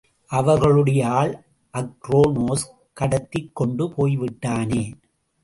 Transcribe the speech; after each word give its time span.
அவர்களுடைய 0.31 1.01
ஆள் 1.09 1.33
அக்ரோனோஸ் 1.73 2.65
கடத்திக் 2.93 3.55
கொண்டு 3.55 3.93
போய்விட்டானே! 3.93 4.83